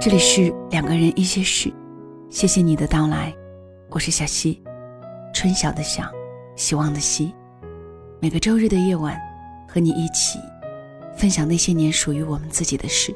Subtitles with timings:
[0.00, 1.72] 这里是两个人一些事，
[2.30, 3.34] 谢谢你的到来，
[3.90, 4.62] 我是小溪，
[5.34, 6.04] 春晓的晓，
[6.54, 7.34] 希望的希。
[8.20, 9.20] 每个周日的夜晚，
[9.66, 10.38] 和你一起
[11.16, 13.12] 分享那些年属于我们自己的事。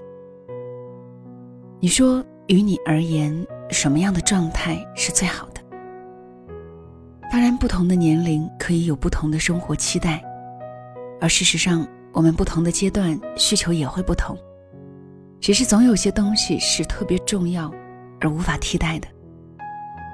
[1.79, 5.61] 你说，于你而言，什么样的状态是最好的？
[7.31, 10.21] 当然，不同的年龄可以有不同的生活期待，
[11.21, 14.37] 而事实上，我们不同的阶段需求也会不同。
[15.43, 17.69] 只是总有些东西是特别重要
[18.21, 19.09] 而无法替代的，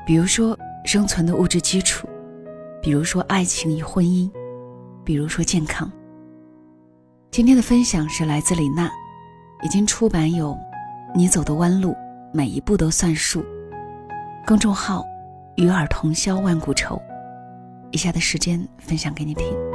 [0.07, 2.09] 比如说生存的物质基础，
[2.81, 4.31] 比如说爱情与婚姻，
[5.05, 5.93] 比如说健康。
[7.31, 8.91] 今天的分享是来自李娜，
[9.63, 10.53] 已经出版有
[11.15, 11.95] 《你走的弯路
[12.33, 13.43] 每一步都算数》，
[14.47, 15.05] 公众号
[15.57, 16.99] “与尔同销万古愁”。
[17.93, 19.68] 以下的时间分享给你听。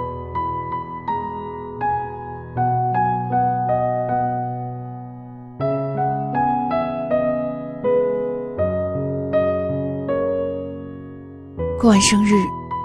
[11.84, 12.36] 过完生日，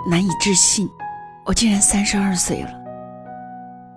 [0.04, 0.90] 难以置信，
[1.44, 2.70] 我竟然三十二岁了。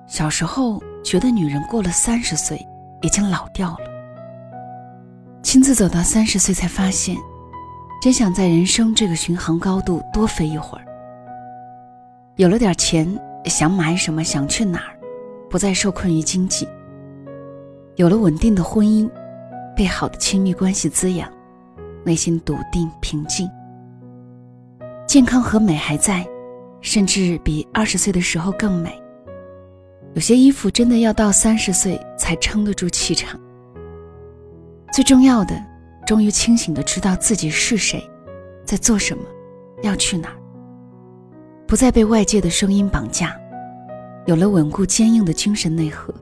[0.05, 2.63] 小时候觉得女人过了三十岁
[3.01, 3.77] 已经老掉了，
[5.41, 7.17] 亲自走到三十岁才发现，
[7.99, 10.85] 真想在人生这个巡航高度多飞一会儿。
[12.35, 14.95] 有了点钱，想买什么想去哪儿，
[15.49, 16.69] 不再受困于经济。
[17.95, 19.09] 有了稳定的婚姻，
[19.75, 21.27] 被好的亲密关系滋养，
[22.05, 23.49] 内心笃定平静。
[25.11, 26.25] 健康和美还在，
[26.79, 28.97] 甚至比二十岁的时候更美。
[30.13, 33.37] 有些衣服真的要到三十岁才撑得住气场。
[34.93, 35.61] 最重要的，
[36.07, 38.01] 终于清醒的知道自己是谁，
[38.63, 39.25] 在做什么，
[39.81, 40.37] 要去哪儿。
[41.67, 43.35] 不再被外界的声音绑架，
[44.27, 46.13] 有了稳固坚硬的精神内核。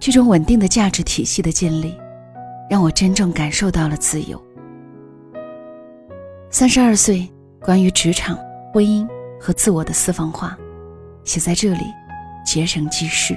[0.00, 1.96] 这种稳定的价值体系的建立，
[2.68, 4.44] 让我真正感受到了自由。
[6.50, 7.30] 三十二岁。
[7.64, 8.38] 关于职场、
[8.74, 9.08] 婚姻
[9.40, 10.54] 和自我的私房话，
[11.24, 11.86] 写在这里，
[12.44, 13.34] 节省记事。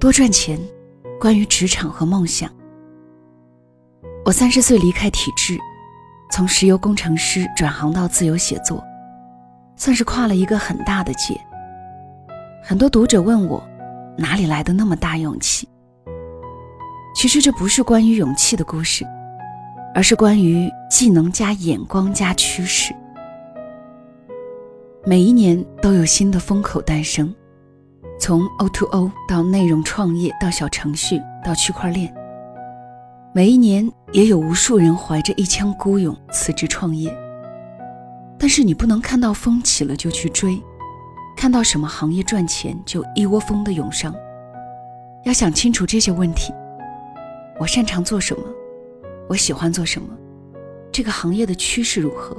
[0.00, 0.58] 多赚钱，
[1.20, 2.50] 关于职场和梦想。
[4.24, 5.58] 我三十岁离开体制，
[6.32, 8.82] 从石油工程师转行到自由写作，
[9.76, 11.38] 算是跨了一个很大的界。
[12.62, 13.62] 很多读者问我，
[14.16, 15.68] 哪里来的那么大勇气？
[17.14, 19.04] 其实这不是关于勇气的故事。
[19.94, 22.94] 而是关于技能加眼光加趋势。
[25.04, 27.34] 每一年都有新的风口诞生，
[28.20, 32.12] 从 O to O 到内容创业，到小程序，到区块链。
[33.32, 37.16] 每一年也有无数人怀着一腔孤勇辞职创业。
[38.38, 40.62] 但是你不能看到风起了就去追，
[41.36, 44.14] 看到什么行业赚钱就一窝蜂的涌上。
[45.24, 46.52] 要想清楚这些问题，
[47.58, 48.42] 我擅长做什么？
[49.28, 50.08] 我喜欢做什么？
[50.90, 52.36] 这个行业的趋势如何？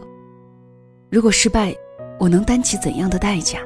[1.11, 1.75] 如果失败，
[2.19, 3.59] 我能担起怎样的代价？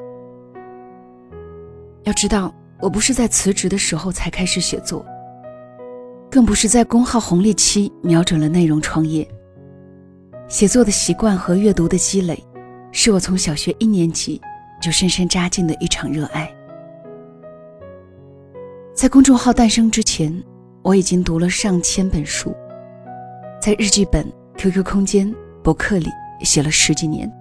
[2.03, 5.06] 要知道，我不是在辞职的时候才开始写作，
[6.29, 9.25] 更不是在公号红利期瞄准了内容创业。
[10.50, 12.38] 写作的习惯和阅读的积累，
[12.91, 14.40] 是我从小学一年级
[14.81, 16.53] 就深深扎进的一场热爱。
[18.94, 20.44] 在公众号诞生之前，
[20.84, 22.53] 我已经读了上千本书。
[23.63, 26.09] 在日记本、QQ 空间、博客里
[26.41, 27.31] 写了十几年。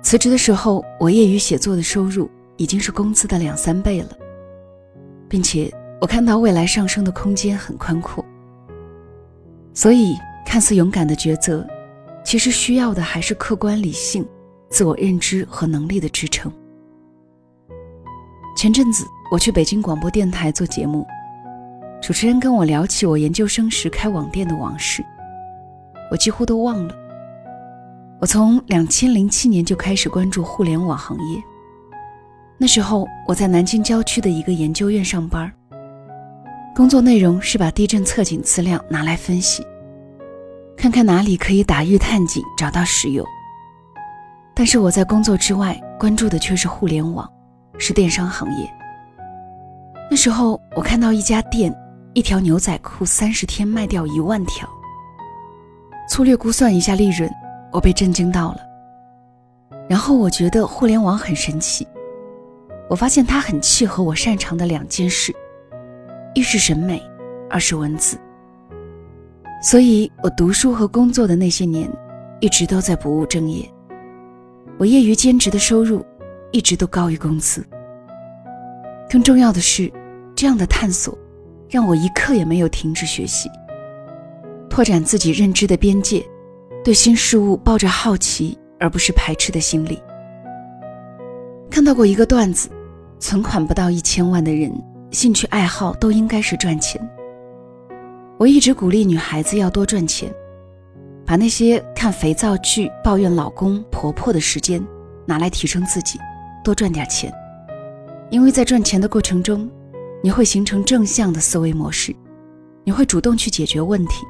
[0.00, 4.10] 辞职的时候，我业余写作的收入已经是工资的两三倍了，
[5.28, 5.68] 并且
[6.00, 8.24] 我看到未来上升的空间很宽阔。
[9.74, 11.66] 所以，看似勇敢的抉择，
[12.24, 14.24] 其实需要的还是客观理性、
[14.70, 16.52] 自我认知和能力的支撑。
[18.56, 21.04] 前阵子我去北京广播电台做节目。
[22.02, 25.04] 主持人跟我聊起我研究生时开网店的往事，
[26.10, 26.92] 我几乎都忘了。
[28.18, 31.40] 我从两千零七年就开始关注互联网行业，
[32.58, 35.50] 那时候我在南京郊区的一个研究院上班，
[36.74, 39.64] 工作内容是把地震测景资料拿来分析，
[40.76, 43.24] 看看哪里可以打玉探井找到石油。
[44.54, 47.30] 但是我在工作之外关注的却是互联网，
[47.78, 48.68] 是电商行业。
[50.10, 51.72] 那时候我看到一家店。
[52.14, 54.68] 一条牛仔裤三十天卖掉一万条。
[56.10, 57.30] 粗略估算一下利润，
[57.72, 58.58] 我被震惊到了。
[59.88, 61.86] 然后我觉得互联网很神奇，
[62.88, 65.34] 我发现它很契合我擅长的两件事：
[66.34, 67.02] 一是审美，
[67.48, 68.18] 二是文字。
[69.62, 71.90] 所以我读书和工作的那些年，
[72.40, 73.66] 一直都在不务正业。
[74.76, 76.04] 我业余兼职的收入，
[76.50, 77.64] 一直都高于工资。
[79.08, 79.90] 更重要的是，
[80.34, 81.16] 这样的探索。
[81.72, 83.50] 让我一刻也没有停止学习，
[84.68, 86.22] 拓展自己认知的边界，
[86.84, 89.98] 对新事物抱着好奇而不是排斥的心理。
[91.70, 92.68] 看到过一个段子，
[93.18, 94.70] 存款不到一千万的人，
[95.12, 97.00] 兴趣爱好都应该是赚钱。
[98.38, 100.30] 我一直鼓励女孩子要多赚钱，
[101.24, 104.86] 把那些看肥皂剧、抱怨老公婆婆的时间
[105.24, 106.18] 拿来提升自己，
[106.62, 107.32] 多赚点钱。
[108.28, 109.66] 因为在赚钱的过程中，
[110.22, 112.14] 你会形成正向的思维模式，
[112.84, 114.24] 你会主动去解决问题，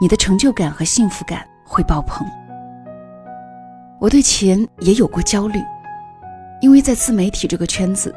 [0.00, 2.26] 你的成就感和幸福感会爆棚。
[4.00, 5.60] 我对钱也有过焦虑。
[6.62, 8.14] 因为在自媒体这个圈子，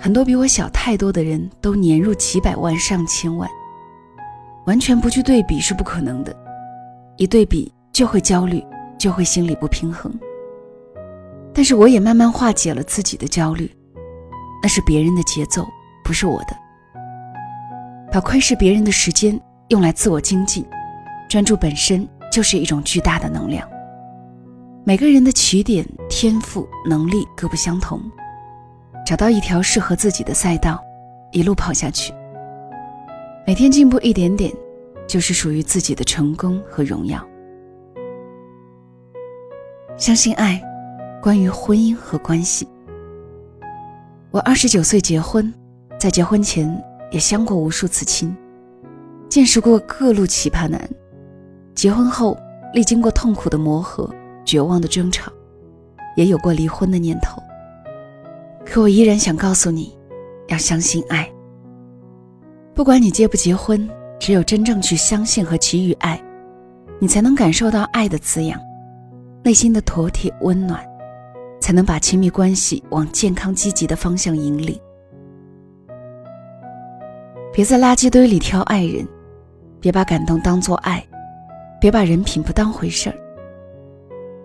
[0.00, 3.48] 很多比我小太多的人都年入几百万、上千万，
[4.66, 6.34] 完全不去对比是不可能的，
[7.16, 8.64] 一对比就会焦虑，
[8.98, 10.12] 就会心理不平衡。
[11.54, 13.70] 但是我也慢慢化解了自己的焦虑，
[14.60, 15.64] 那是别人的节奏，
[16.08, 16.56] 不是我的。
[18.10, 19.38] 把窥视别人的时间
[19.68, 20.64] 用来自我精进，
[21.28, 23.68] 专注本身就是一种巨大的能量。
[24.84, 28.00] 每个人的起点、天赋、能力各不相同，
[29.04, 30.82] 找到一条适合自己的赛道，
[31.30, 32.10] 一路跑下去。
[33.46, 34.50] 每天进步一点点，
[35.06, 37.22] 就是属于自己的成功和荣耀。
[39.98, 40.58] 相信爱，
[41.22, 42.66] 关于婚姻和关系。
[44.30, 45.52] 我二十九岁结婚，
[45.98, 48.34] 在结婚前也相过无数次亲，
[49.28, 50.88] 见识过各路奇葩男。
[51.74, 52.38] 结婚后，
[52.72, 54.08] 历经过痛苦的磨合。
[54.44, 55.30] 绝望的争吵，
[56.16, 57.38] 也有过离婚的念头。
[58.64, 59.94] 可我依然想告诉你，
[60.46, 61.30] 要相信爱。
[62.74, 63.86] 不管你结不结婚，
[64.18, 66.18] 只有真正去相信和给予爱，
[66.98, 68.58] 你才能感受到爱的滋养，
[69.44, 70.82] 内心的妥帖温暖，
[71.60, 74.80] 才能把亲密关系往健康积极的方向引领。
[77.58, 79.04] 别在垃圾堆里挑爱人，
[79.80, 81.04] 别把感动当作爱，
[81.80, 83.16] 别把人品不当回事儿。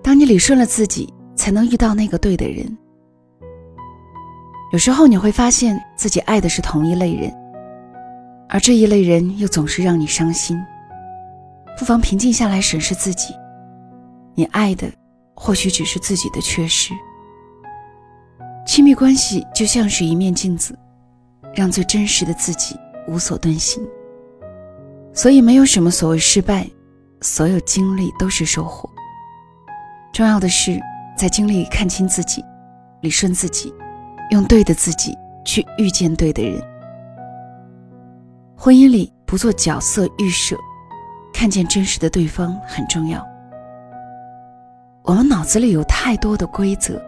[0.01, 2.75] 当你理顺了自己，才能遇到那个对的人。
[4.71, 7.31] 有时候你会发现自己爱的是同一类人，
[8.49, 10.59] 而这一类人又总是让你伤心。
[11.77, 13.31] 不妨平静下来审视自己，
[14.33, 14.91] 你爱的
[15.35, 16.91] 或许只是自己的缺失。
[18.65, 20.75] 亲密关系就像是一面镜子，
[21.53, 22.75] 让最真实的自己
[23.07, 23.81] 无所遁形。
[25.13, 26.67] 所以没有什么所谓失败，
[27.21, 28.89] 所有经历都是收获。
[30.11, 30.79] 重要的是，
[31.17, 32.43] 在经历看清自己，
[33.01, 33.73] 理顺自己，
[34.31, 35.15] 用对的自己
[35.45, 36.61] 去遇见对的人。
[38.55, 40.55] 婚姻里不做角色预设，
[41.33, 43.23] 看见真实的对方很重要。
[45.03, 47.01] 我们脑子里有太多的规则，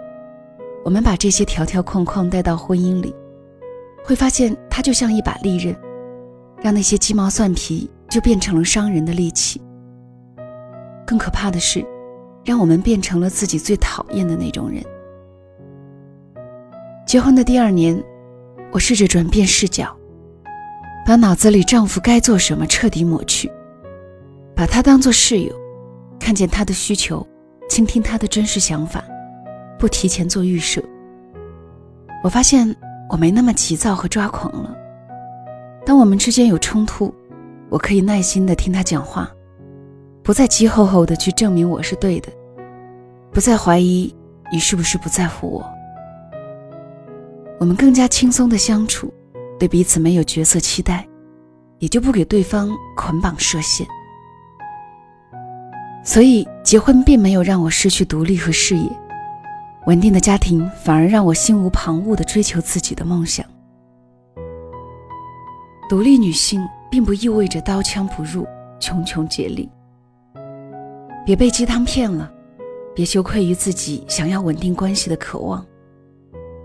[0.83, 3.15] 我们把这些条条框框带到婚姻里，
[4.03, 5.75] 会发现它就像一把利刃，
[6.61, 9.61] 让那些鸡毛蒜皮就变成了伤人的利器。
[11.05, 11.85] 更可怕的是。
[12.45, 14.85] 让我们变成了自己最讨厌的那种人。
[17.03, 17.99] 结婚的第二年，
[18.71, 19.97] 我试着转变视角，
[21.07, 23.51] 把脑子里丈夫该做什么彻底抹去，
[24.55, 25.51] 把他当做室友，
[26.19, 27.27] 看见他的需求，
[27.67, 29.03] 倾听他的真实想法，
[29.79, 30.83] 不提前做预设。
[32.23, 32.75] 我发现
[33.09, 34.77] 我没那么急躁和抓狂了。
[35.85, 37.13] 当我们之间有冲突，
[37.69, 39.29] 我可以耐心的听他讲话。
[40.23, 42.31] 不再急吼吼的去证明我是对的，
[43.31, 44.11] 不再怀疑
[44.51, 45.63] 你是不是不在乎我。
[47.59, 49.13] 我们更加轻松的相处，
[49.59, 51.07] 对彼此没有角色期待，
[51.77, 53.85] 也就不给对方捆绑设限。
[56.03, 58.89] 所以结婚并没有让我失去独立和事业，
[59.85, 63.45] 稳定的家庭反而让我心无旁骛的追求自己的梦想。
[65.87, 68.45] 独立女性并不意味着刀枪不入、
[68.79, 69.69] 穷穷竭力。
[71.25, 72.31] 别被鸡汤骗了，
[72.95, 75.65] 别羞愧于自己想要稳定关系的渴望，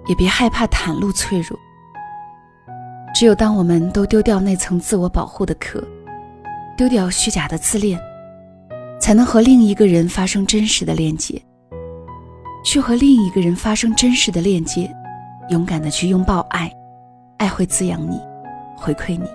[0.07, 1.59] 也别害怕袒露脆弱。
[3.15, 5.83] 只有当我们都丢掉那层自我保护的壳，
[6.77, 8.00] 丢掉虚假的自恋，
[8.99, 11.41] 才能和另一个人发生真实的链接。
[12.62, 14.91] 去和另一个人发生真实的链接，
[15.49, 16.71] 勇敢的去拥抱爱，
[17.39, 18.21] 爱会滋养你，
[18.80, 19.28] 回馈你。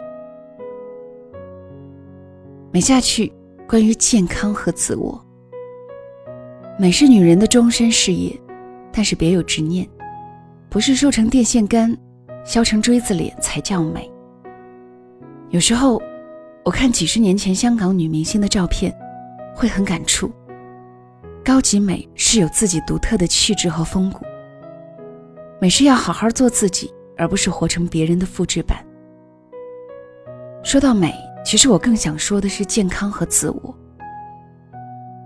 [2.71, 3.31] 没下去。
[3.67, 5.19] 关于健康和自我，
[6.77, 8.39] 美是女人的终身事业，
[8.93, 9.89] 但是别有执念，
[10.69, 11.97] 不是瘦成电线杆、
[12.43, 14.07] 削成锥子脸才叫美。
[15.49, 15.99] 有时候，
[16.63, 18.95] 我看几十年前香港女明星的照片，
[19.55, 20.31] 会很感触。
[21.43, 24.23] 高级美是有自己独特的气质和风骨，
[25.59, 28.84] 美是要好好做自己，而不是活成别人的复制版。
[30.65, 31.13] 说到美，
[31.45, 33.77] 其实我更想说的是健康和自我。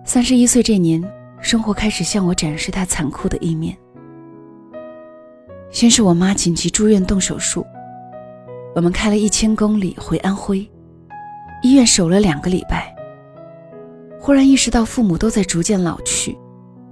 [0.04, 1.02] 三十一岁这年，
[1.40, 3.76] 生活开始向我展示它残酷的一面。
[5.72, 7.66] 先是我妈紧急住院动手术，
[8.76, 10.70] 我们开了一千公里回安徽，
[11.64, 12.94] 医院守了两个礼拜。
[14.20, 16.38] 忽然意识到父母都在逐渐老去，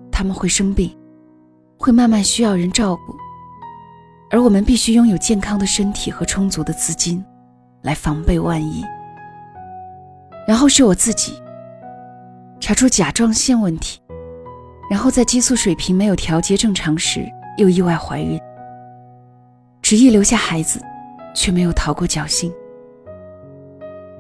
[0.10, 0.98] 他们会生病，
[1.78, 3.14] 会慢慢需要人照顾，
[4.32, 7.22] 而我们必须拥有健康的身体和充足的资金，
[7.88, 8.84] 来防备万一。
[10.46, 11.42] 然后是我自己，
[12.60, 14.02] 查出甲状腺问题，
[14.92, 17.26] 然后在激素水平没有调节正常时
[17.58, 18.38] 又意外怀孕。
[19.82, 20.82] 执意留下孩子，
[21.34, 22.54] 却没有逃过侥幸。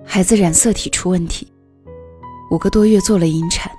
[0.05, 1.51] 孩子染色体出问题，
[2.50, 3.69] 五个多月做了引产，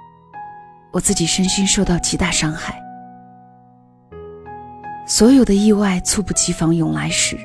[0.93, 2.79] 我自己身心受到极大伤害。
[5.07, 7.39] 所有的意外猝不及防涌来时，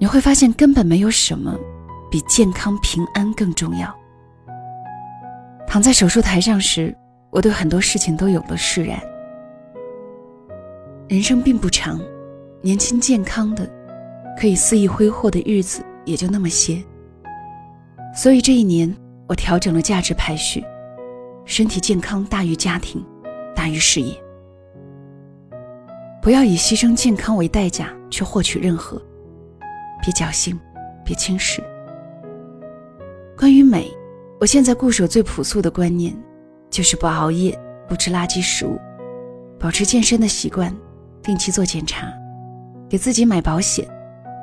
[0.00, 1.54] 你会发现根本没有什么
[2.10, 3.94] 比健康平安更重要。
[5.66, 6.96] 躺在手术台上时，
[7.30, 8.98] 我对很多事情都有了释然。
[11.06, 12.00] 人生并不长。
[12.62, 13.66] 年轻健康的，
[14.38, 16.82] 可以肆意挥霍的日子也就那么些。
[18.14, 18.94] 所以这一年，
[19.26, 20.62] 我调整了价值排序，
[21.46, 23.02] 身体健康大于家庭，
[23.54, 24.14] 大于事业。
[26.20, 29.00] 不要以牺牲健康为代价去获取任何，
[30.02, 30.58] 别侥幸，
[31.04, 31.62] 别轻视。
[33.36, 33.90] 关于美，
[34.38, 36.14] 我现在固守最朴素的观念，
[36.70, 38.78] 就是不熬夜，不吃垃圾食物，
[39.58, 40.74] 保持健身的习惯，
[41.22, 42.06] 定期做检查。
[42.88, 43.88] 给自己买保险，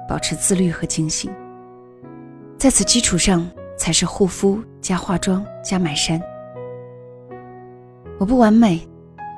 [0.08, 1.30] 保持自律和精心。
[2.58, 3.46] 在此基础上，
[3.78, 6.20] 才是护肤加化妆加买衫。
[8.18, 8.82] 我不完美，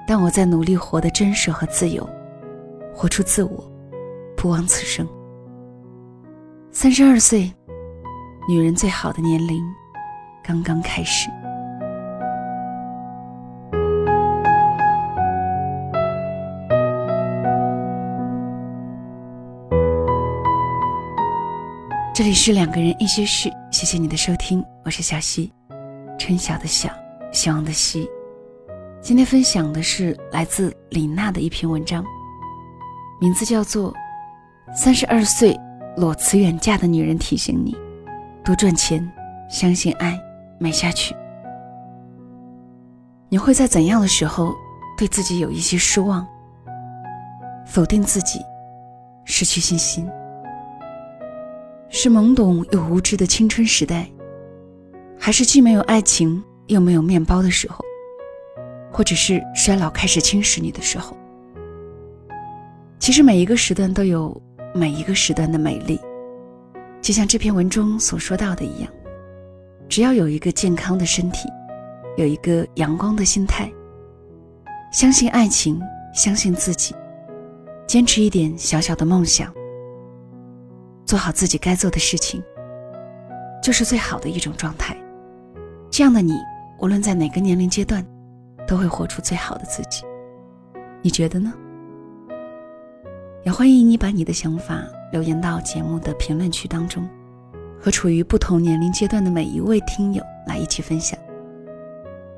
[0.08, 2.08] 但我在努力活得真实和自由，
[2.94, 3.72] 活出自我，
[4.38, 5.06] 不枉此生。
[6.82, 7.54] 三十二岁，
[8.48, 9.62] 女人最好的年龄，
[10.42, 11.30] 刚刚开始。
[22.14, 25.52] 这里是两个人一些事，谢谢你的收听，我是小溪，
[26.18, 26.90] 春晓的晓，
[27.34, 28.10] 希望的希。
[29.02, 32.06] 今天分享的是来自李娜的一篇文章，
[33.20, 33.92] 名字叫做
[34.74, 35.60] 《三十二岁
[35.98, 37.75] 裸辞远嫁的女人提醒你：
[38.43, 39.05] 多赚钱，
[39.50, 40.19] 相信爱，
[40.58, 41.15] 买下去。
[43.27, 44.55] 你会在怎样的时候
[44.98, 46.25] 对自己有一些失望，
[47.65, 48.39] 否定自己，
[49.25, 50.10] 失去信心？
[51.89, 54.08] 是懵懂又无知的青春时代，
[55.17, 57.84] 还是既没有爱情又没有面包的时候，
[58.91, 61.17] 或者是衰老开始侵蚀你的时候？
[63.00, 64.39] 其实每一个时段都有
[64.74, 66.00] 每一个时段的美丽，
[67.02, 68.92] 就像这篇文中所说到的一样，
[69.88, 71.48] 只要有一个健康的身体，
[72.18, 73.72] 有一个阳光的心态，
[74.92, 75.82] 相信爱情，
[76.14, 76.96] 相信自己，
[77.88, 79.54] 坚持一点小小的梦想。
[81.06, 82.44] 做好自己该做的事情，
[83.64, 84.96] 就是最好的一种状态。
[85.90, 86.34] 这样的你，
[86.80, 88.06] 无论在哪个年龄阶段，
[88.68, 90.04] 都会活出最好的自己。
[91.02, 91.52] 你觉得呢？
[93.50, 94.79] 也欢迎你把你的想法
[95.12, 97.10] 留言到节目的评论区当中，
[97.82, 101.18] 和处于不同年龄阶段的每一位听友来一起分享。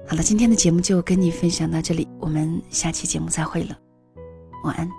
[0.08, 3.78] 好了，今天的节目就跟你分享到这里，我们下期节目再会了，
[4.64, 4.90] 晚安。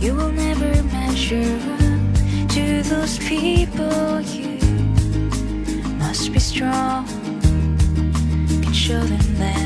[0.00, 4.22] You will never measure up to those people.
[4.22, 4.58] You
[5.98, 7.06] must be strong.
[8.62, 9.59] Can show them that.